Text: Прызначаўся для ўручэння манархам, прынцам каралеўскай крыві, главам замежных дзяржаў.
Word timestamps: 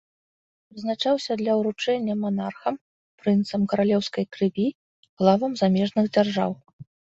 Прызначаўся 0.69 1.31
для 1.41 1.53
ўручэння 1.59 2.15
манархам, 2.23 2.79
прынцам 3.25 3.61
каралеўскай 3.75 4.25
крыві, 4.33 4.67
главам 5.23 5.51
замежных 5.63 6.05
дзяржаў. 6.15 6.51